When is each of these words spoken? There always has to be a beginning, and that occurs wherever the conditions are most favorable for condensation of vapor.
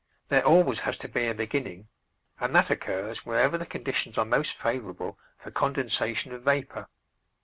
There 0.29 0.43
always 0.43 0.79
has 0.79 0.97
to 0.97 1.07
be 1.07 1.27
a 1.27 1.35
beginning, 1.35 1.87
and 2.39 2.55
that 2.55 2.71
occurs 2.71 3.23
wherever 3.23 3.55
the 3.55 3.67
conditions 3.67 4.17
are 4.17 4.25
most 4.25 4.57
favorable 4.57 5.19
for 5.37 5.51
condensation 5.51 6.33
of 6.33 6.41
vapor. 6.41 6.87